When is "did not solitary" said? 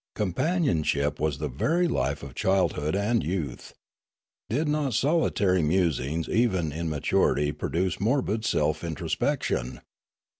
4.49-5.61